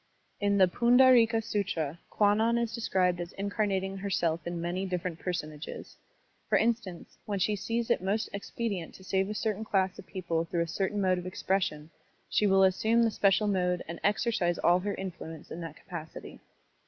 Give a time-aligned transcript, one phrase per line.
[0.39, 5.95] In the Pundartka SUtra Kwannon is described as incarnating her self in many different personages.
[6.49, 10.45] For instance, when she sees it most expedient to save a certain class of people
[10.45, 11.91] through a certain mode of expres sion,
[12.27, 16.39] she will asstmie the special mode and exercise all her influence in that capacity.